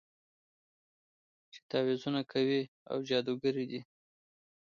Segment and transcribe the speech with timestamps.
[1.53, 3.81] چې تعويذونه کوي او جادوګرې دي.